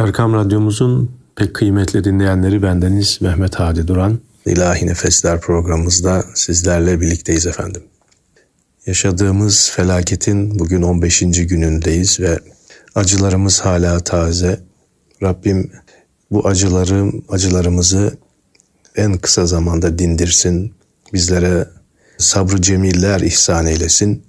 [0.00, 4.20] Erkam Radyomuzun pek kıymetli dinleyenleri bendeniz Mehmet Hadi Duran.
[4.46, 7.82] İlahi Nefesler programımızda sizlerle birlikteyiz efendim.
[8.86, 11.20] Yaşadığımız felaketin bugün 15.
[11.20, 12.38] günündeyiz ve
[12.94, 14.60] acılarımız hala taze.
[15.22, 15.72] Rabbim
[16.30, 18.16] bu acıları, acılarımızı
[18.96, 20.74] en kısa zamanda dindirsin.
[21.12, 21.68] Bizlere
[22.18, 24.22] sabrı cemiller ihsan eylesin.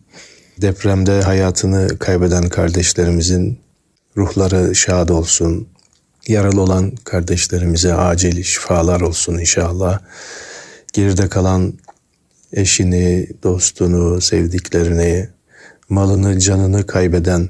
[0.62, 3.60] Depremde hayatını kaybeden kardeşlerimizin
[4.18, 5.68] ruhları şad olsun.
[6.28, 10.00] Yaralı olan kardeşlerimize acil şifalar olsun inşallah.
[10.94, 11.74] Geride kalan
[12.54, 15.30] eşini, dostunu, sevdiklerini,
[15.90, 17.50] malını, canını kaybeden,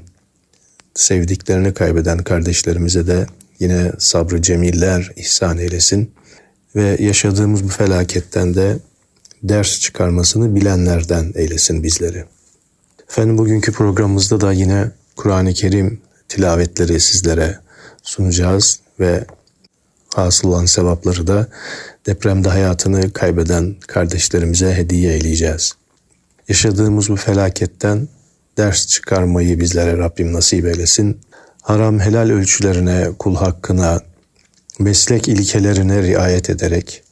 [0.94, 3.26] sevdiklerini kaybeden kardeşlerimize de
[3.58, 6.14] yine sabrı cemiller ihsan eylesin
[6.76, 8.78] ve yaşadığımız bu felaketten de
[9.42, 12.24] ders çıkarmasını bilenlerden eylesin bizleri.
[13.08, 16.00] Efendim bugünkü programımızda da yine Kur'an-ı Kerim
[16.32, 17.58] tilavetleri sizlere
[18.02, 19.24] sunacağız ve
[20.14, 21.46] hasıl olan sevapları da
[22.06, 25.72] depremde hayatını kaybeden kardeşlerimize hediye eyleyeceğiz.
[26.48, 28.08] Yaşadığımız bu felaketten
[28.56, 31.20] ders çıkarmayı bizlere Rabbim nasip eylesin.
[31.62, 34.00] Haram helal ölçülerine, kul hakkına,
[34.78, 37.02] meslek ilkelerine riayet ederek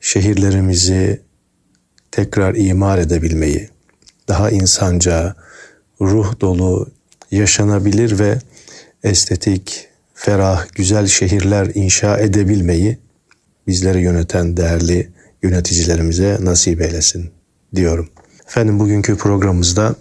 [0.00, 1.22] şehirlerimizi
[2.10, 3.70] tekrar imar edebilmeyi,
[4.28, 5.34] daha insanca,
[6.00, 6.88] ruh dolu,
[7.30, 8.38] yaşanabilir ve
[9.02, 12.98] estetik, ferah, güzel şehirler inşa edebilmeyi
[13.66, 15.10] bizleri yöneten değerli
[15.42, 17.30] yöneticilerimize nasip eylesin
[17.74, 18.08] diyorum.
[18.46, 19.94] Efendim bugünkü programımızda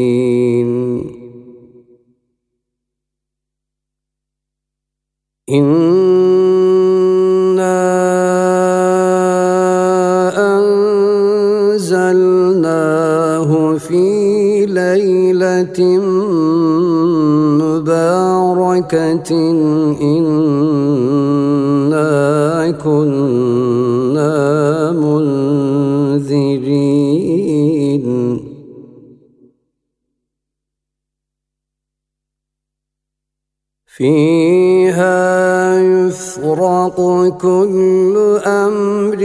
[37.41, 38.15] كل
[38.45, 39.21] أمر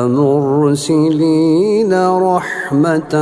[0.07, 3.15] مرسلين رحمة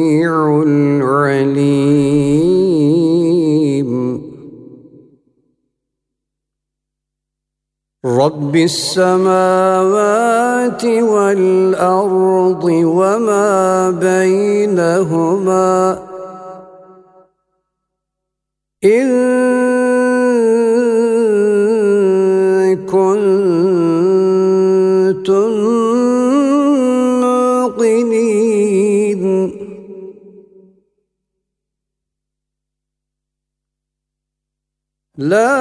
[0.00, 1.90] السميع العليم.
[8.04, 9.74] رب السماوات
[10.84, 15.78] والأرض وما بينهما
[18.84, 19.39] إن
[35.20, 35.52] لا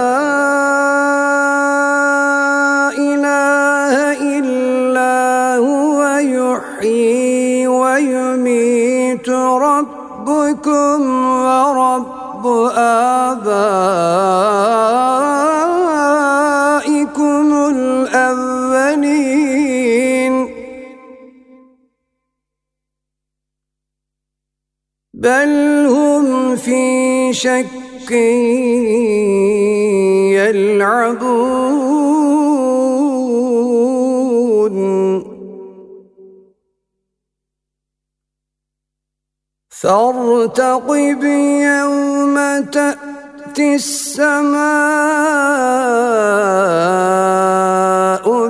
[2.95, 3.93] إله
[4.39, 12.47] إلا هو يحيي ويميت ربكم ورب
[13.27, 13.47] آبائكم
[17.75, 19.19] الأولين.
[25.13, 25.51] بل
[25.91, 27.79] هم في شك
[30.59, 31.59] يلعبون
[39.69, 42.35] فارتقب يوم
[42.71, 44.59] تأتي السماء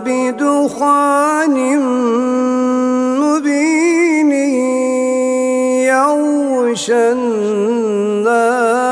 [0.05, 1.57] بدخان
[3.19, 4.31] مبين
[5.91, 7.09] يغشى
[8.29, 8.88] هذا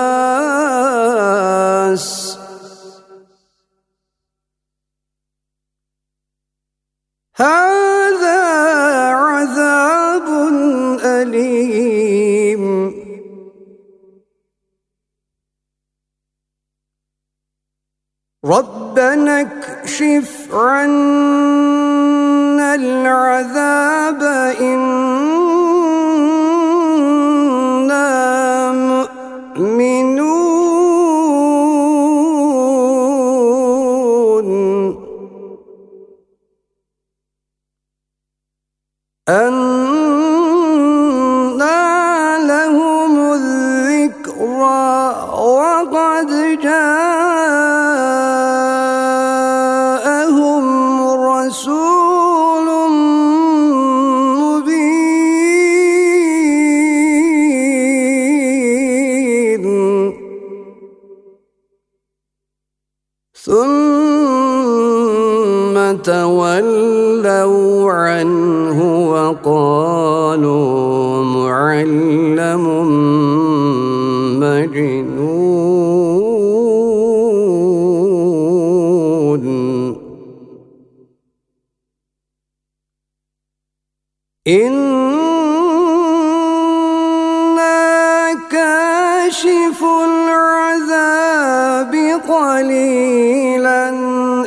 [92.58, 93.90] قليلا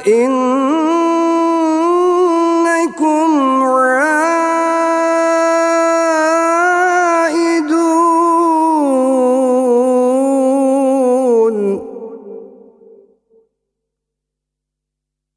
[0.06, 0.60] إن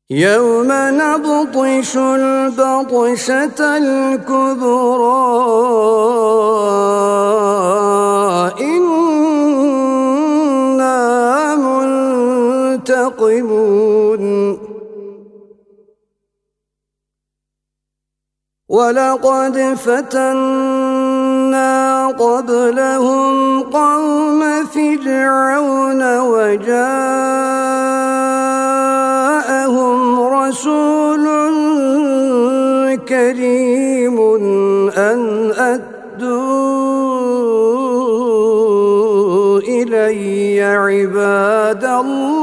[0.10, 5.24] يوم نبطش البطشة الكبرى
[13.42, 14.74] منتقمون
[18.70, 20.88] ولقد فتنا
[22.08, 26.74] قبلهم قوم فرعون وجاءهم
[30.22, 31.26] رسول
[33.08, 34.20] كريم
[34.98, 36.54] أن أدوا
[39.60, 42.43] إلي عباد الله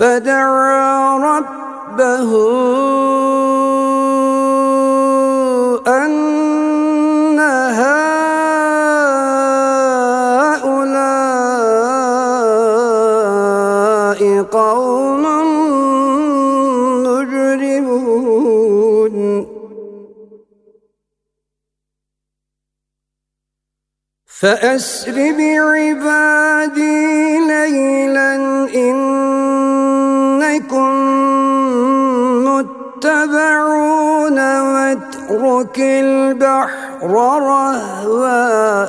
[0.00, 2.30] فدعا ربه
[5.88, 7.40] أن
[7.80, 8.20] هؤلاء
[14.42, 15.24] قوم
[17.04, 18.36] مجرمون.
[24.26, 26.98] فأسر بعبادي
[27.48, 28.34] ليلا
[28.74, 29.29] إن
[33.20, 36.70] متبعون واترك البحر
[37.02, 38.86] رهوا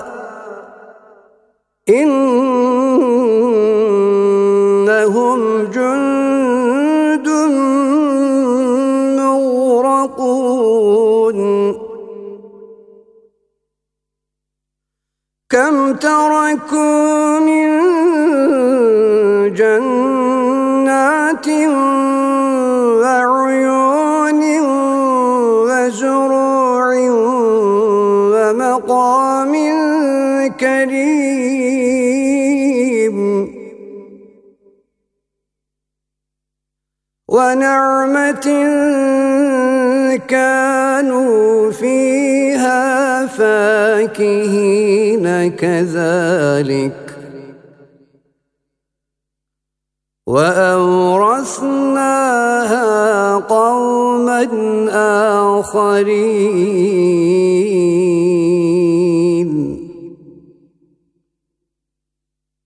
[56.02, 56.42] آخرين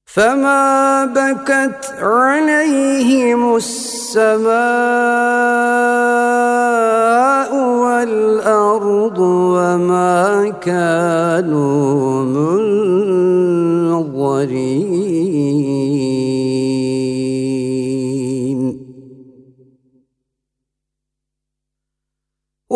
[0.06, 4.56] فما بكت عليهم السماء
[7.56, 12.24] والأرض وما كانوا
[14.06, 14.46] منظرين.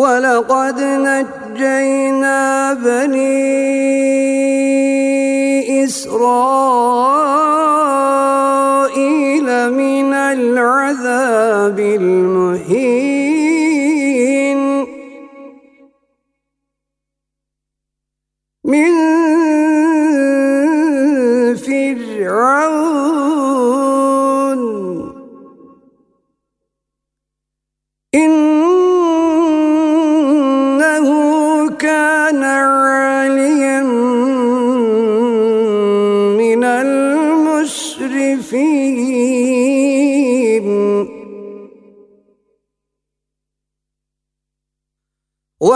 [0.00, 2.40] ولقد نجينا
[2.74, 3.44] بني
[5.84, 7.28] إسرائيل
[9.70, 13.20] من العذاب المهين.
[18.64, 19.19] من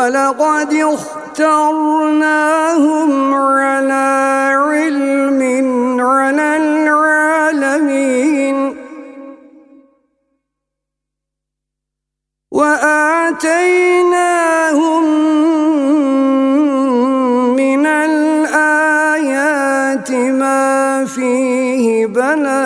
[0.05, 0.73] ولقد
[1.33, 2.31] اخترناهم
[3.35, 4.09] على
[4.69, 5.41] علم
[6.01, 7.97] على العالمين.
[12.53, 13.45] وآتيناهم
[17.57, 18.51] من الآيات
[20.11, 22.64] ما فيه بلاء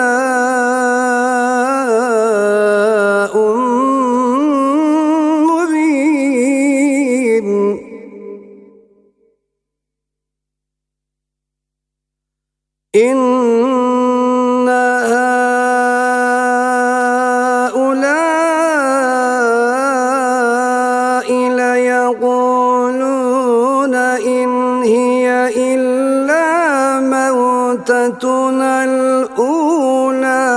[28.23, 30.49] موتتنا الأولى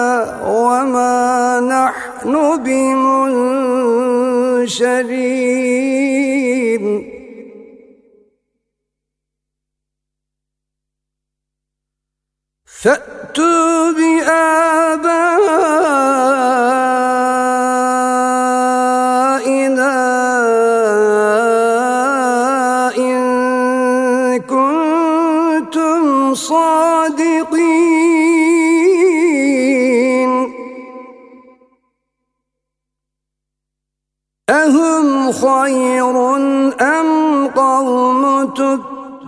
[0.47, 3.62] وما نحن بمنشرين.
[12.66, 15.82] فأتوا بآبائنا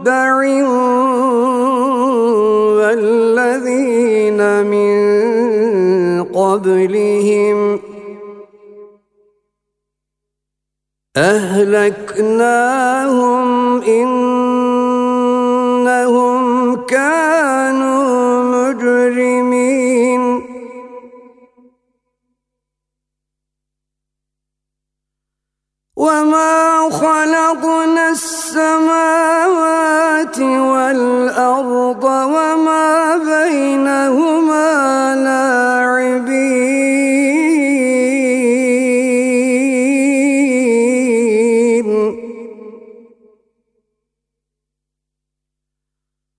[0.05, 0.37] تبع
[2.77, 4.95] والذين من
[6.25, 7.81] قبلهم
[11.17, 12.63] أهلكناهم
[13.83, 14.75] إنهم
[16.87, 20.23] كانوا مجرمين
[25.97, 26.74] وما
[27.05, 29.59] خلقنا السماوات
[30.41, 34.71] والأرض وما بينهما
[35.27, 36.65] لاعبين.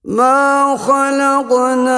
[0.03, 1.95] ما خلقناهما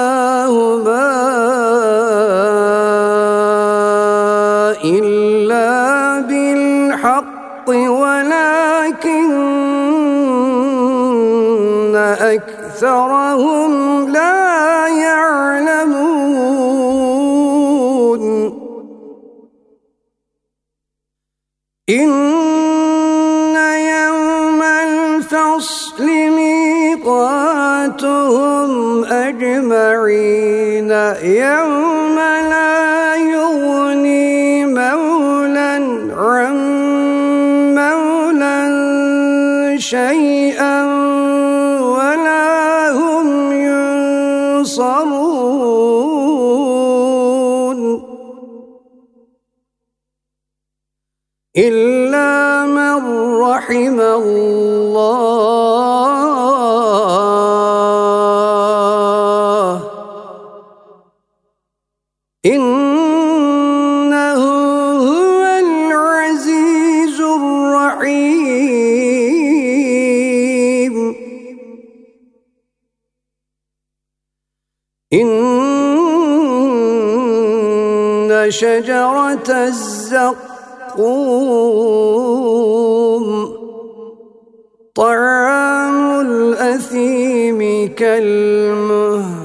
[12.88, 16.08] أكثرهم لا يعلمون.
[21.90, 22.10] إن
[23.94, 26.06] يوم الفصل
[26.40, 27.44] ميقاتهم
[29.04, 30.90] أجمعين.
[31.22, 32.16] يوم
[32.52, 35.76] لا يغني مولا
[36.16, 36.56] عن
[37.74, 38.60] مولا
[39.78, 40.17] شيئا.
[78.48, 80.38] إن شجرة الزقوم.
[84.94, 89.38] طعام الأثيم كالمهل.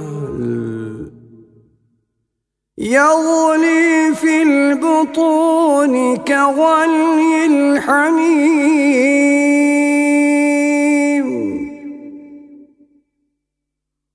[2.77, 8.63] يغلي في البطون كغلي الحميم.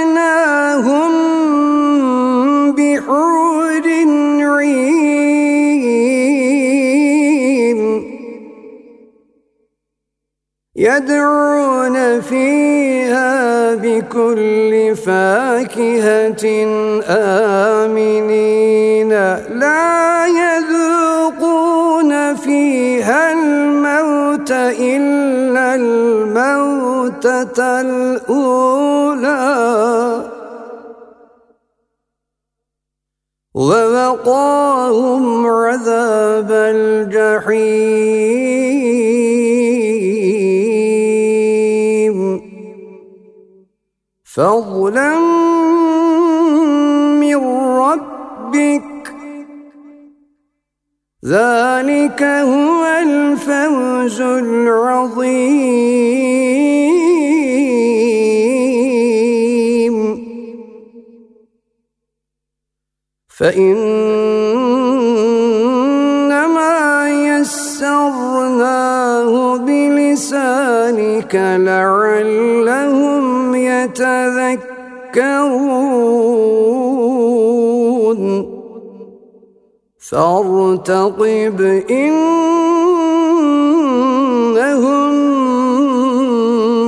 [10.84, 16.44] يدعون فيها بكل فاكهة
[17.84, 19.12] آمنين.
[19.62, 29.34] لا يذوقون فيها الموت إلا الموتة الأولى.
[33.54, 38.53] ووقاهم عذاب الجحيم.
[44.34, 45.18] فضلا
[47.20, 47.36] من
[47.78, 49.14] ربك
[51.26, 55.14] ذلك هو الفوز العظيم
[63.28, 63.84] فإنما
[67.38, 68.52] يسرناه
[69.56, 73.13] بلسانك لعلهم
[73.66, 74.60] يتذكرون
[80.10, 81.58] فارتقب
[81.90, 82.34] إنهم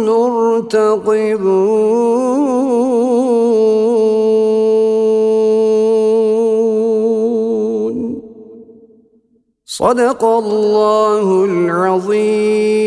[0.07, 1.07] مرتقبون.
[9.67, 12.87] صدق الله العظيم.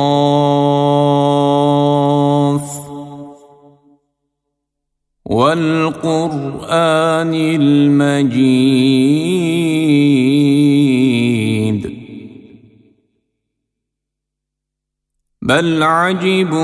[15.61, 16.61] بل عجبوا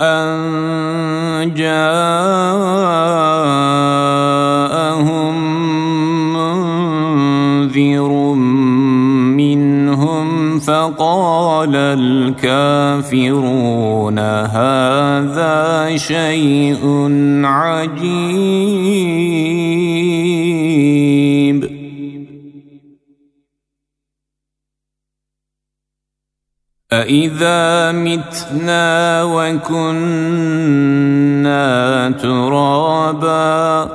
[0.00, 2.40] أن جاءهم
[6.32, 8.12] منذر
[9.36, 13.38] منهم فقال الكافرون
[14.18, 16.82] هذا شيء
[17.44, 18.19] عجيب.
[26.92, 29.70] أإذا متنا وكنا
[32.10, 33.88] ترابا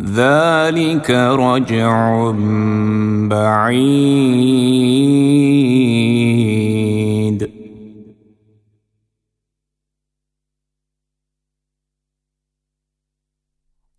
[0.00, 2.30] ذلك رجع
[3.28, 5.04] بعيد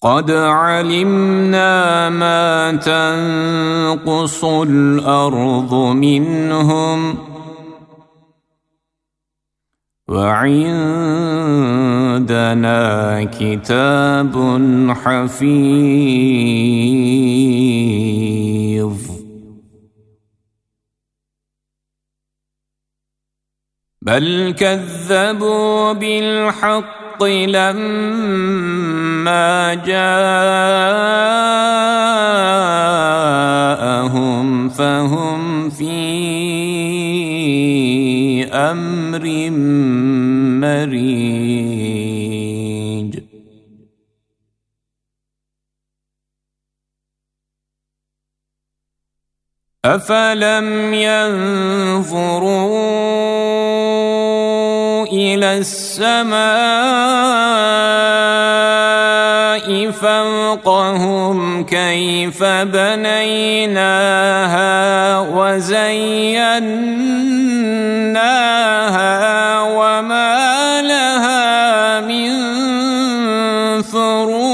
[0.05, 7.17] قد علمنا ما تنقص الأرض منهم
[10.07, 11.23] وعندنا
[13.23, 14.33] كتاب
[15.03, 15.45] حفيظ
[24.01, 27.23] بل كذبوا بالحق الحق
[29.25, 30.05] لما جاءهم
[34.69, 35.95] فهم في
[38.53, 39.49] أمر
[40.61, 41.05] مريج
[49.85, 52.75] افلم ينظروا
[55.05, 57.64] إلى السماء
[60.55, 63.89] فوقهم كيف بنيناها
[65.19, 66.61] وزيناها
[69.61, 72.31] وما لها من
[73.81, 74.45] فروج.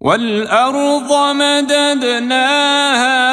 [0.00, 3.27] والارض مددناها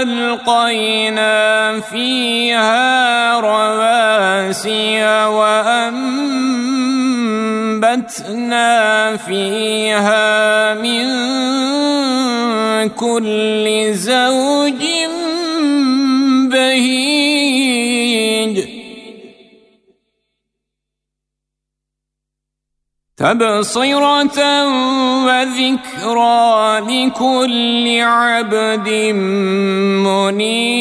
[0.00, 6.16] والقينا فيها رواسي وأنبتنا
[9.16, 11.06] فيها من
[12.88, 14.89] كل زوج
[23.20, 24.40] تبصرة
[25.24, 28.88] وذكرى لكل عبد
[30.08, 30.80] منيب.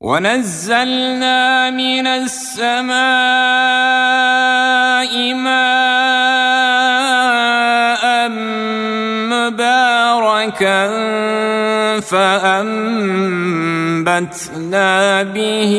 [0.00, 2.96] ونزلنا من السماء
[5.34, 5.66] ماء
[9.32, 10.86] مباركا
[12.10, 13.22] فأنبتنا
[15.22, 15.74] به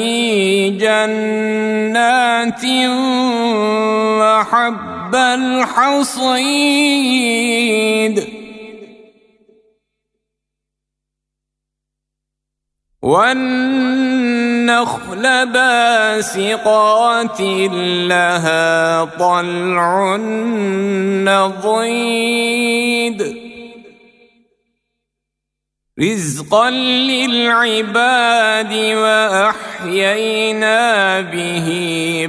[0.79, 2.65] جنات
[4.19, 6.47] وحب الحصيد.
[13.01, 13.85] والنخل
[15.53, 17.41] باسقات
[18.11, 20.15] لها طلع
[21.25, 22.67] نضيد.
[25.99, 26.69] رزقا
[27.09, 28.73] للعباد
[29.83, 30.41] واحيينا
[31.21, 31.69] به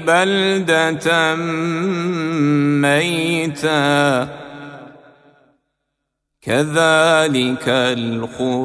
[0.07, 1.35] بلده
[2.81, 4.29] ميتا.
[6.43, 8.59] كذلك الخروج.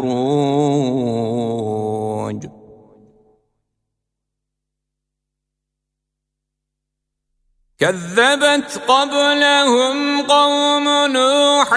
[7.84, 11.72] كذبت قبلهم قوم نوح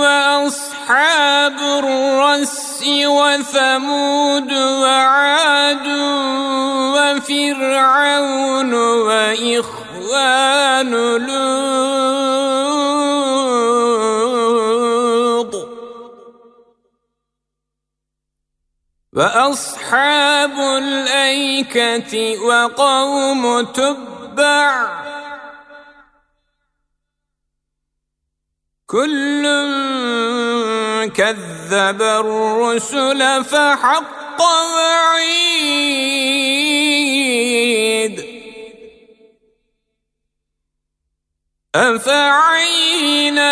[0.00, 5.86] وأصحاب الرس وثمود وعاد
[6.94, 10.10] وفرعون وإخوان
[11.26, 12.08] لوط
[19.12, 23.60] وأصحاب الأيكة وقوم
[24.38, 24.88] تبع
[28.86, 29.42] كل
[31.14, 35.58] كذب الرسل فحق وعيد.
[41.74, 43.48] أفعينا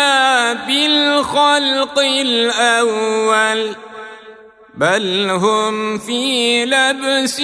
[0.53, 3.75] بالخلق الأول
[4.77, 7.39] بل هم في لبس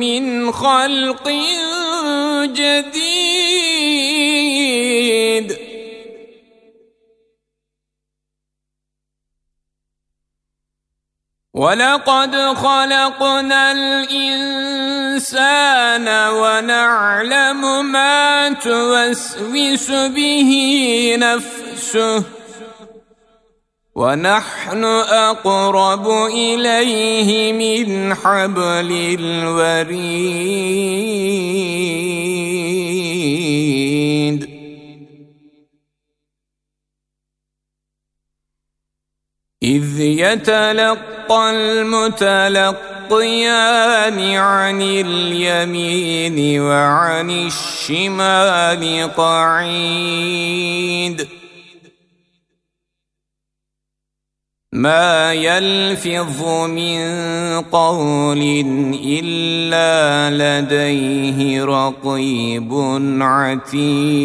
[0.00, 1.28] من خلق
[2.46, 3.84] جديد.
[11.54, 15.28] ولقد خلقنا الإنسان
[16.28, 20.50] ونعلم ما توسوس به
[21.18, 22.43] نفسه.
[23.94, 30.34] ونحن أقرب إليه من حبل الوريد.
[39.62, 42.74] إذ يتلقى المتلقيان
[44.34, 50.64] عن اليمين وعن الشمال قعيد.
[54.74, 56.98] ما يلفظ من
[57.60, 58.42] قول
[59.04, 62.72] إلا لديه رقيب
[63.20, 64.24] عتيد.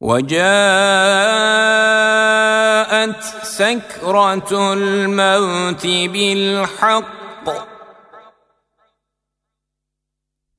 [0.00, 0.40] وجاءت
[3.42, 7.19] سكرة الموت بالحق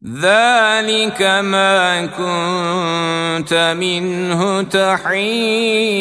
[0.04, 5.92] ذلك ما كنت منه تحيد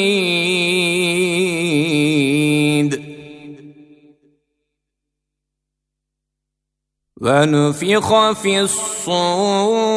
[7.21, 9.91] ونفخ في الصور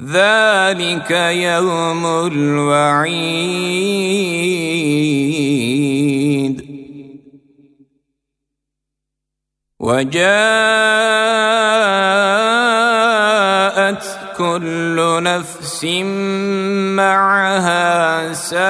[0.00, 3.80] ذلك يوم الوعيد
[9.80, 10.20] وجاءت
[14.38, 15.84] كل نفس
[17.00, 18.60] معها سائق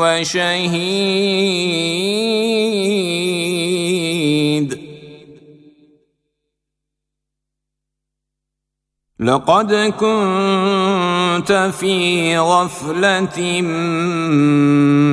[0.00, 1.79] وشهيد
[9.20, 13.60] لقد كنت في غفلة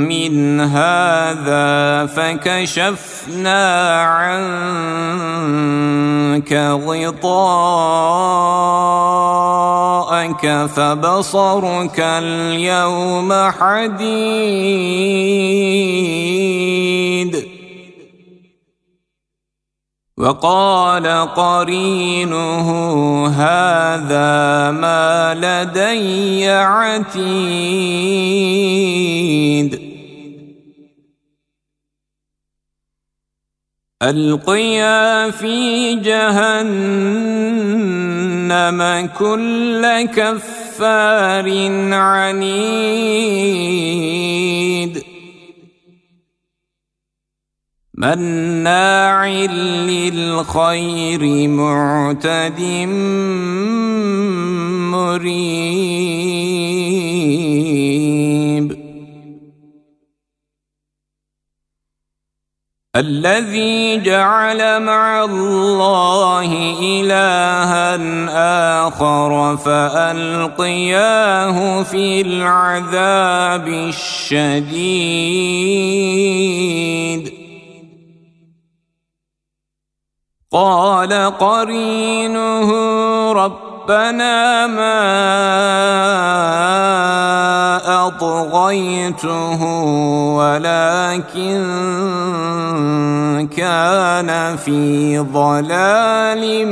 [0.07, 3.61] من هذا فكشفنا
[6.31, 6.53] عنك
[6.87, 7.17] غطاءك
[10.75, 15.06] فبصرك اليوم حديد.
[20.27, 22.67] وقال قرينه
[23.27, 27.27] هذا ما لدي عتيد.
[34.03, 36.59] ألقيا في جهنم
[39.19, 41.47] كل كفار
[41.93, 43.17] عنيد.
[47.97, 49.27] مناع
[49.89, 52.61] للخير معتد
[54.93, 55.57] مريب.
[62.95, 67.97] الذي جعل مع الله إلها
[68.87, 71.03] آخر فألقياه
[71.83, 74.57] في العذاب الشديد.
[80.51, 82.71] قال قرينه
[83.31, 84.97] ربنا ما
[88.07, 89.63] أطغيته
[90.39, 91.59] ولكن
[93.57, 96.65] كان في ضلال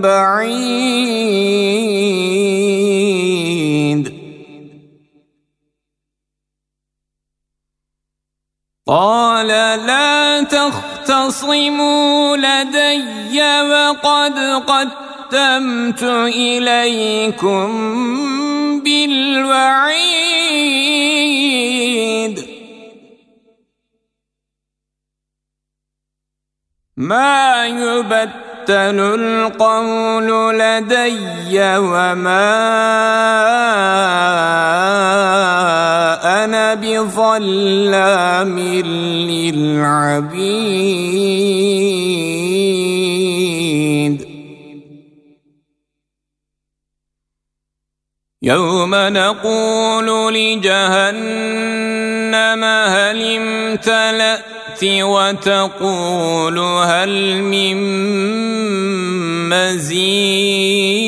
[0.00, 1.32] بعيد.
[8.86, 9.48] قال
[9.86, 10.12] لا
[11.12, 17.68] تختصموا لدي وقد قدمت إليكم
[18.80, 20.32] بالوعيد.
[26.96, 32.52] ما يبت يبتل القول لدي وما
[36.44, 38.58] أنا بظلام
[39.28, 40.22] للعبيد
[48.42, 51.84] يوم نقول لجهنم
[52.64, 54.51] هل امتلأت
[54.84, 57.76] وتقول هل من
[59.48, 61.02] مزيد؟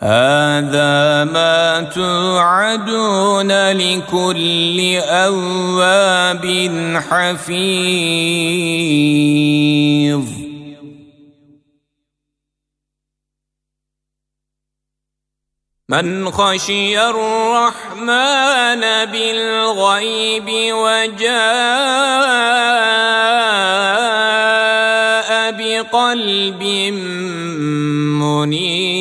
[0.00, 6.44] هذا ما توعدون لكل أواب
[7.10, 8.36] حفيظ.
[15.88, 18.80] من خشي الرحمن
[19.12, 21.26] بالغيب وجاء
[25.52, 26.62] بقلب
[28.22, 28.95] منيب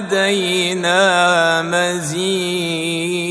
[0.03, 3.23] ولدينا مزيد.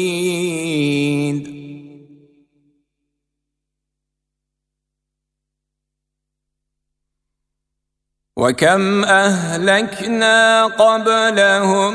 [8.37, 11.95] وكم أهلكنا قبلهم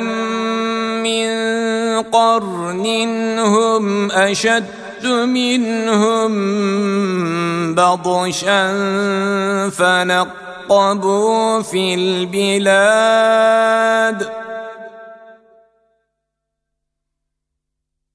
[1.04, 1.28] من
[2.02, 2.86] قرن
[3.40, 6.34] هم أشد منهم
[7.76, 8.68] بطشا
[9.70, 13.08] فنق ترقبوا في البلاد.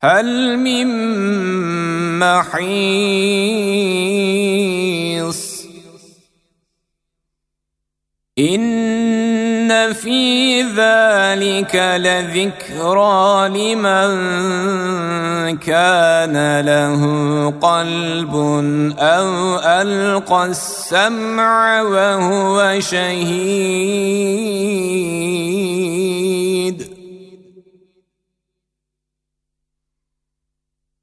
[0.04, 0.88] هل من
[2.18, 3.22] محيص؟
[8.38, 14.12] إن في ذلك لذكرى لمن
[15.58, 17.00] كان له
[17.60, 18.34] قلب
[18.98, 24.12] أو ألقى السمع وهو شهيد.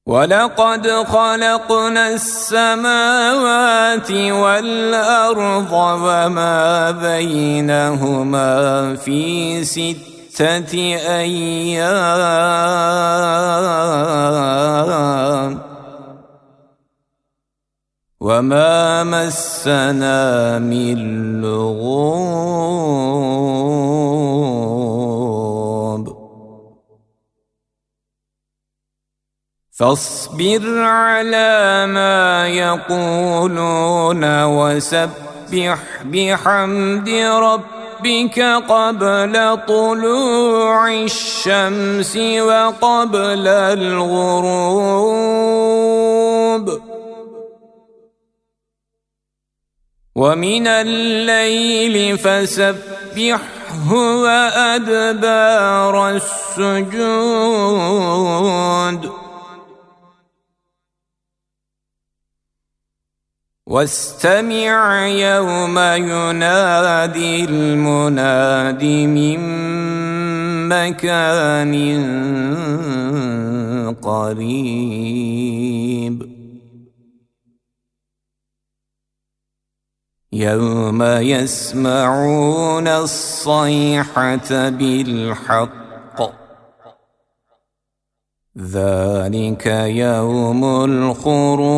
[0.09, 8.49] ولقد خلقنا السماوات والأرض وما بينهما
[8.95, 10.73] في ستة
[11.05, 11.89] أيام.
[18.19, 20.97] وما مسنا من
[21.41, 22.69] لغوب
[29.79, 38.39] فاصبر على ما يقولون وسبح بحمد ربك
[38.69, 44.59] قبل طلوع الشمس وقبل الغروب.
[50.15, 53.93] ومن الليل فسبحه
[54.23, 56.89] وأدبار السجود.
[63.69, 69.39] واستمع يوم ينادي المناد من
[70.69, 71.75] مكان
[74.01, 75.29] قريب.
[80.33, 85.78] يوم يسمعون الصيحة بالحق
[88.59, 91.69] ذلك يوم الخروج.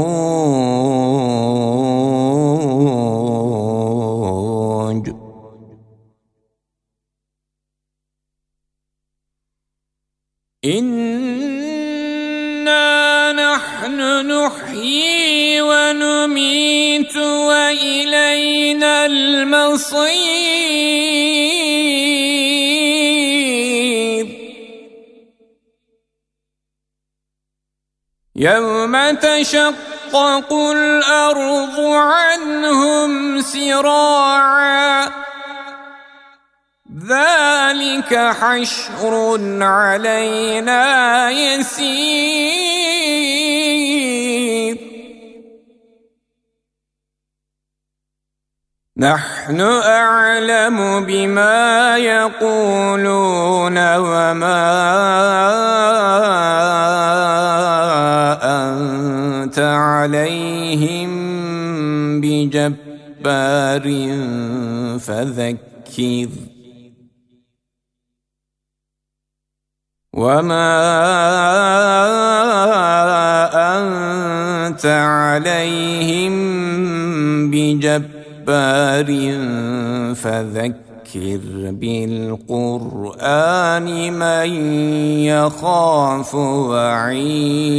[10.66, 11.72] إنا
[13.32, 14.00] نحن
[14.32, 20.12] نحيي ونميت وإلينا المصير.
[28.42, 35.10] يوم تشقق الأرض عنهم سراعا.
[37.10, 40.86] ذلك حشر علينا
[41.32, 42.62] يسير.
[48.98, 54.72] نحن أعلم بما يقولون وما
[58.42, 61.12] أنت عليهم
[62.22, 63.84] بجبار
[65.00, 66.30] فذكر.
[70.14, 70.72] وما
[73.78, 76.34] أنت عليهم
[77.52, 79.10] بجبار
[80.16, 80.91] فذكر.
[81.72, 84.50] بالقرآن من
[85.24, 87.72] يخاف وعيد.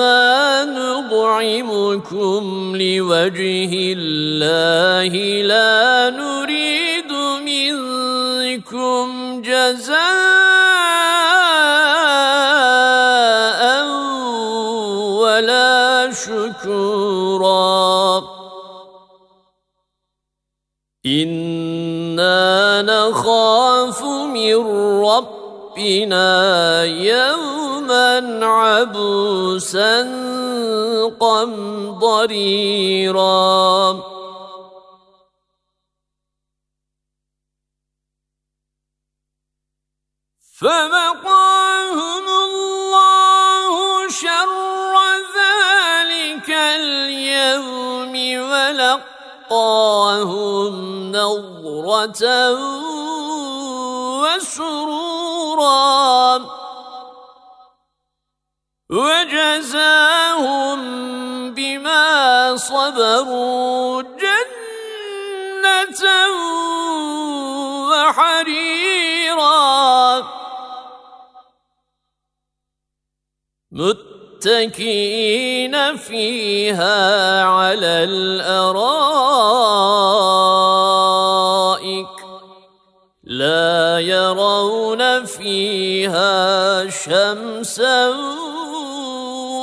[0.66, 2.43] نطعمكم
[2.76, 7.12] لوجه الله لا نريد
[7.45, 9.08] منكم
[9.41, 10.53] جزاء.
[21.06, 24.56] أنا نخاف من
[25.04, 30.01] ربنا يوما يوما عبوسا
[31.20, 32.43] قمضريرا
[40.60, 43.74] فبقاهم الله
[44.10, 44.93] شر
[45.36, 48.14] ذلك اليوم
[48.51, 49.04] ولقاهم
[51.24, 52.24] نظرة
[54.24, 56.19] وسرورا
[58.89, 60.80] وجزاهم
[61.53, 66.03] بما صبروا جنة
[67.89, 69.63] وحريرا.
[74.46, 78.84] متكئين فيها على الأرائك
[83.24, 88.10] لا يرون فيها شمسا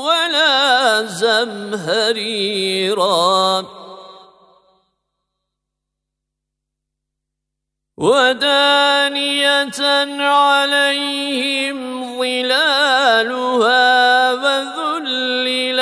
[0.08, 2.60] ولا زمهريرا.
[7.98, 9.80] ودانية
[10.20, 11.80] عليهم
[12.18, 13.89] ظلالها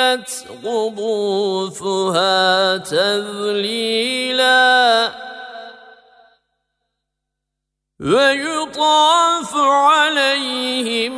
[0.09, 2.37] وذللت قطوفها
[2.77, 4.59] تذليلا
[7.99, 11.13] ويطاف عليهم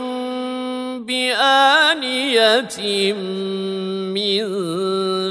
[1.06, 2.78] بآنية
[4.14, 4.44] من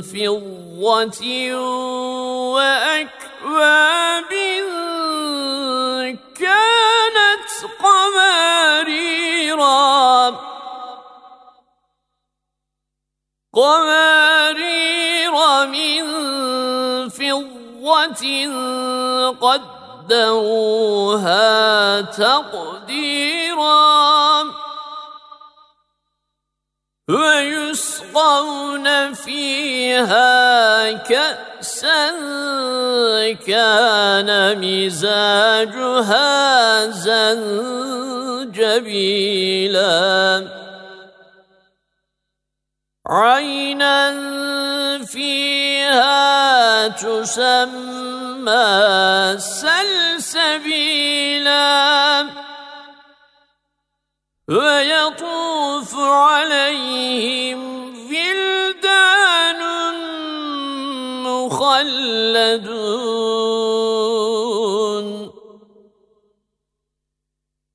[0.02, 1.54] فضة
[2.54, 4.32] وأكواب
[13.54, 15.32] قمارير
[15.66, 16.02] من
[17.08, 18.24] فضة
[20.10, 21.40] قدروها
[22.00, 23.30] تقديرا
[27.08, 32.10] ويسقون فيها كأسا
[33.34, 36.20] كان مزاجها
[36.90, 38.60] زنجبيلا
[43.08, 44.12] عينا
[45.04, 48.60] فيها تسمى
[49.38, 51.00] سلسبيلا
[54.48, 57.60] ويطوف عليهم
[58.10, 59.60] ولدان
[61.24, 63.29] مخلدون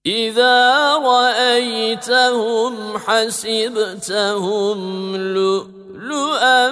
[0.06, 4.78] إذا رأيتهم حسبتهم
[5.16, 6.72] لؤلؤا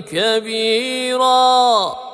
[0.00, 2.11] كبيرا.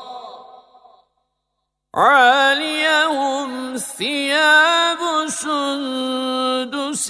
[1.99, 7.09] عاليهم ثياب سندس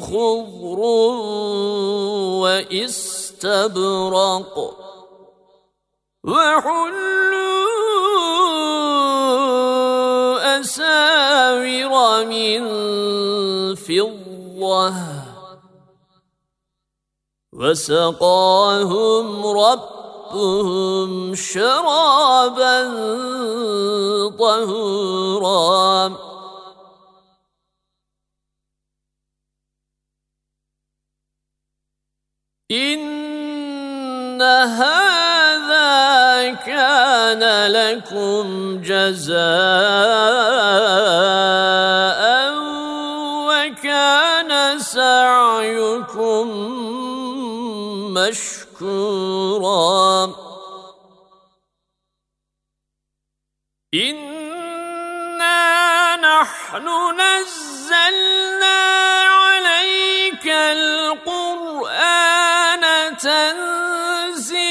[0.00, 0.80] خضر
[3.50, 4.56] واستبرق
[6.24, 7.00] وحلوا
[10.60, 12.60] أساور من
[13.74, 14.94] فضة
[17.52, 19.26] وسقاهم
[20.30, 22.78] ربهم شرابا
[24.38, 26.16] طهورا.
[32.70, 35.90] إن هذا
[36.54, 39.40] كان لكم جزاء
[43.48, 46.46] وكان سعيكم
[48.80, 50.34] مشكورا
[53.94, 55.56] إنا
[56.16, 56.86] نحن
[57.20, 58.80] نزلنا
[59.24, 61.96] عليك القرآن
[63.16, 64.70] تنزيلا.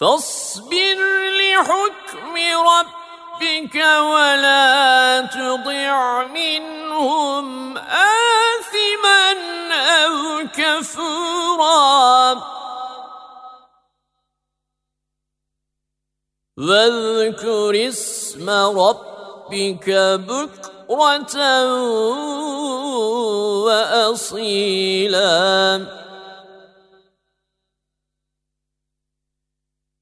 [0.00, 0.98] فاصبر
[1.38, 2.34] لحكم
[2.66, 8.63] ربك ولا تطع منهم آثما
[9.72, 12.34] أو كفورا.
[16.58, 19.90] واذكر اسم ربك
[20.28, 21.36] بكرة
[23.64, 25.34] وأصيلا.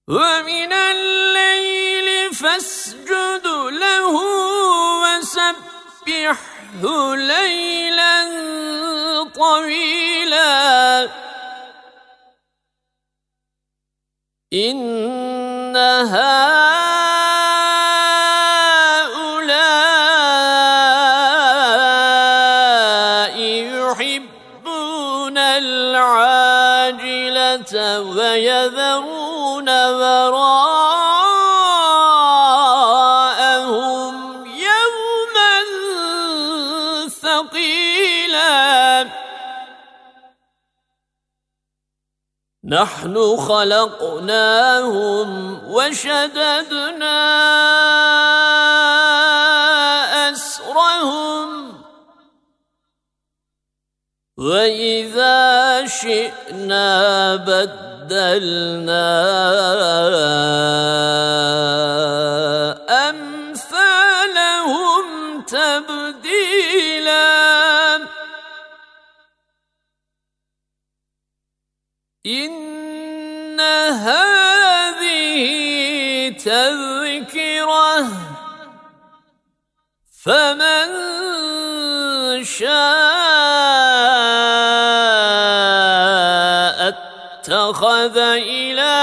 [0.09, 4.15] ومن الليل فاسجد له
[5.03, 6.85] وسبحه
[7.15, 8.52] ليلا.
[9.43, 11.09] طويلا
[14.53, 16.82] إن هؤلاء
[42.73, 45.29] نحن خلقناهم
[45.69, 47.21] وشددنا
[50.31, 51.73] أسرهم.
[54.39, 56.91] وإذا شئنا
[57.37, 59.13] بدلنا
[80.25, 80.87] فمن
[82.45, 82.73] شاء
[86.89, 89.02] اتخذ إلى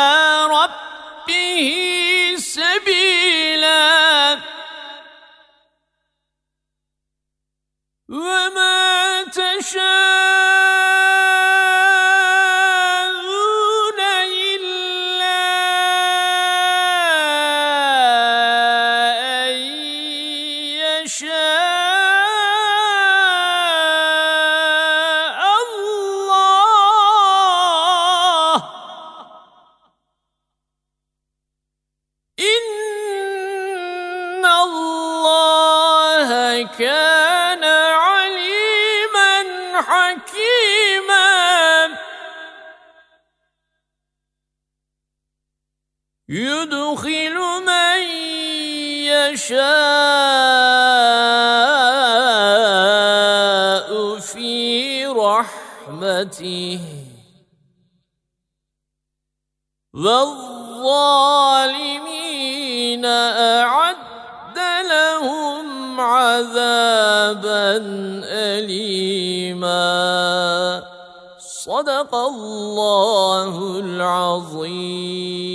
[49.50, 49.90] يشاء
[54.20, 56.80] في رحمته.
[59.94, 60.66] والظالمين
[63.06, 63.98] أعد
[64.90, 67.78] لهم عذابا
[68.30, 69.80] أليما.
[71.40, 75.49] صدق الله العظيم.